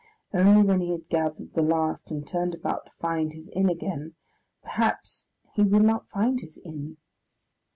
Only 0.33 0.63
when 0.63 0.81
he 0.81 0.89
had 0.93 1.09
gathered 1.09 1.53
that 1.53 1.61
last 1.61 2.09
and 2.09 2.25
turned 2.27 2.55
about 2.55 2.87
to 2.87 2.91
find 2.99 3.33
his 3.33 3.49
inn 3.49 3.69
again, 3.69 4.15
perhaps 4.63 5.27
he 5.53 5.61
would 5.61 5.83
not 5.83 6.09
find 6.09 6.39
his 6.39 6.57
inn! 6.65 6.97